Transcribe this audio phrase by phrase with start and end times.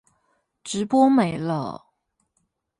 [0.63, 1.85] 直播沒了